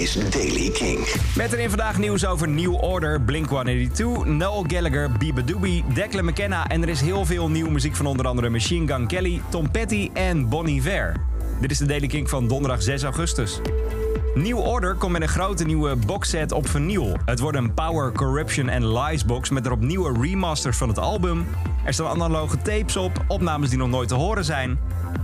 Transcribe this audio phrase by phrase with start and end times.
[0.00, 0.98] is Daily King.
[1.36, 6.66] Met erin vandaag nieuws over New Order, Blink-182, Noel Gallagher, Biba Doobie, Declan McKenna...
[6.66, 10.10] en er is heel veel nieuwe muziek van onder andere Machine Gun Kelly, Tom Petty
[10.14, 11.16] en Bon Iver.
[11.60, 13.60] Dit is de Daily King van donderdag 6 augustus.
[14.34, 17.16] New Order komt met een grote nieuwe boxset op vinyl.
[17.24, 21.46] Het wordt een Power, Corruption en Lies box met erop nieuwe remasters van het album.
[21.84, 24.78] Er staan analoge tapes op, opnames die nog nooit te horen zijn.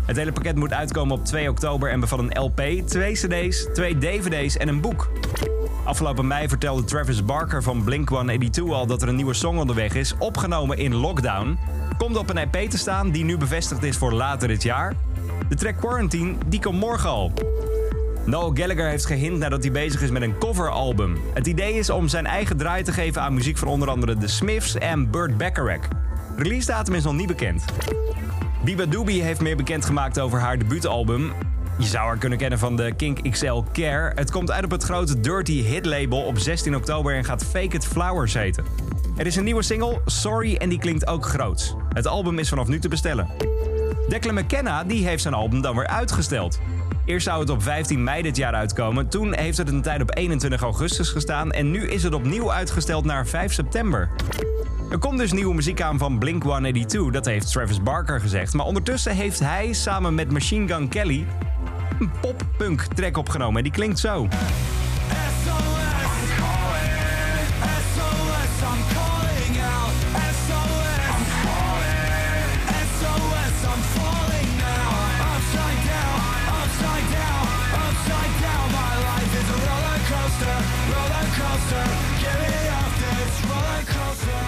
[0.07, 3.98] Het hele pakket moet uitkomen op 2 oktober en bevat een LP, twee CD's, twee
[3.98, 5.09] DVD's en een boek.
[5.85, 10.14] Afgelopen mei vertelde Travis Barker van Blink-182 al dat er een nieuwe song onderweg is,
[10.18, 11.58] opgenomen in lockdown.
[11.99, 14.94] Komt op een EP te staan die nu bevestigd is voor later dit jaar.
[15.49, 17.32] De track Quarantine die komt morgen al.
[18.26, 21.18] Noel Gallagher heeft gehint nadat hij bezig is met een coveralbum.
[21.35, 24.26] Het idee is om zijn eigen draai te geven aan muziek van onder andere The
[24.26, 25.89] Smiths en Burt Bacharach.
[26.36, 27.64] Release datum is nog niet bekend.
[28.64, 31.32] Biba Doobie heeft meer bekendgemaakt over haar debuutalbum.
[31.79, 34.12] Je zou haar kunnen kennen van de Kink XL Care.
[34.14, 37.77] Het komt uit op het grote Dirty Hit label op 16 oktober en gaat Fake
[37.77, 38.64] It Flowers heten.
[39.16, 41.74] Er is een nieuwe single, Sorry, en die klinkt ook groots.
[41.92, 43.28] Het album is vanaf nu te bestellen.
[44.08, 46.60] Declan McKenna die heeft zijn album dan weer uitgesteld.
[47.06, 49.08] Eerst zou het op 15 mei dit jaar uitkomen.
[49.08, 51.52] Toen heeft het een tijd op 21 augustus gestaan.
[51.52, 54.10] En nu is het opnieuw uitgesteld naar 5 september.
[54.90, 58.54] Er komt dus nieuwe muziek aan van Blink-182, dat heeft Travis Barker gezegd.
[58.54, 61.26] Maar ondertussen heeft hij samen met Machine Gun Kelly
[62.00, 63.56] een pop-punk track opgenomen.
[63.56, 64.28] En die klinkt zo.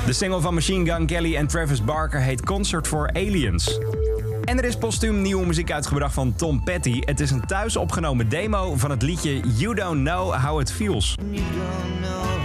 [0.06, 3.78] De single van Machine Gun Kelly en Travis Barker heet Concert for Aliens.
[4.45, 7.00] En er is postuum nieuwe muziek uitgebracht van Tom Petty.
[7.00, 11.15] Het is een thuis opgenomen demo van het liedje You Don't Know How It Feels.
[11.31, 12.38] You don't know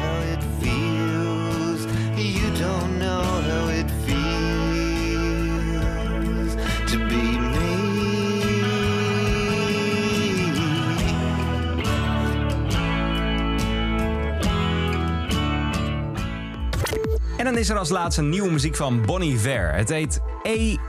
[17.44, 19.74] En dan is er als laatste nieuwe muziek van Bonnie Ver.
[19.74, 20.82] Het heet A-U-A-T-C.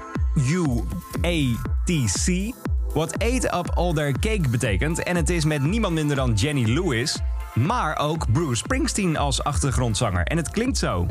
[2.92, 5.02] Wat Ate Up All Their Cake betekent.
[5.02, 7.18] En het is met niemand minder dan Jenny Lewis.
[7.54, 10.24] Maar ook Bruce Springsteen als achtergrondzanger.
[10.24, 11.06] En het klinkt zo.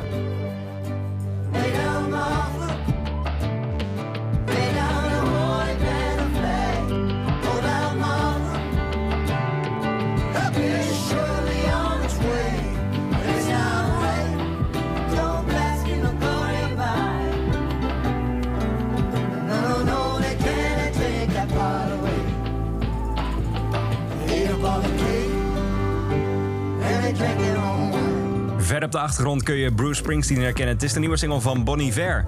[28.57, 30.73] Ver op de achtergrond kun je Bruce Springsteen herkennen.
[30.73, 32.25] Het is de nieuwe single van Bonnie Ver.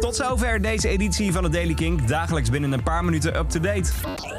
[0.00, 2.08] Tot zover deze editie van de Daily Kink.
[2.08, 3.90] Dagelijks binnen een paar minuten up-to-date.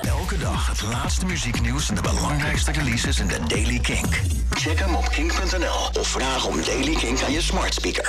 [0.02, 4.22] Elke dag het laatste muzieknieuws en de belangrijkste releases in de Daily Kink.
[4.50, 8.06] Check hem op kink.nl of vraag om Daily Kink aan je smart speaker.